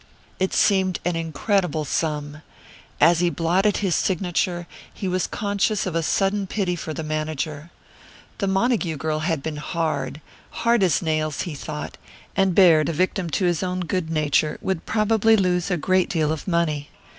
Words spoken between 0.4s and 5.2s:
seemed an incredible sum. As he blotted his signature he